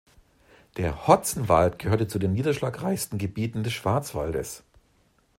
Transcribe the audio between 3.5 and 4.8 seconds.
des Schwarzwaldes.